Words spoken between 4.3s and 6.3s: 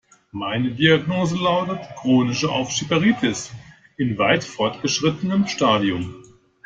fortgeschrittenem Stadium.